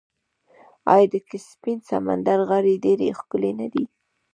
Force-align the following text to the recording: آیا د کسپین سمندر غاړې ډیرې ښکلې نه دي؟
آیا 0.93 1.07
د 1.13 1.15
کسپین 1.29 1.77
سمندر 1.89 2.39
غاړې 2.49 2.75
ډیرې 2.85 3.07
ښکلې 3.19 3.51
نه 3.59 3.67
دي؟ 3.73 3.83